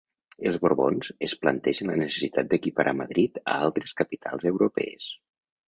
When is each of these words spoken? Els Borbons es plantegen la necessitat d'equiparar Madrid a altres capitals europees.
Els 0.51 0.55
Borbons 0.61 1.11
es 1.27 1.35
plantegen 1.43 1.91
la 1.91 1.99
necessitat 2.03 2.49
d'equiparar 2.55 2.95
Madrid 3.03 3.39
a 3.45 3.61
altres 3.69 3.97
capitals 4.03 4.51
europees. 4.55 5.15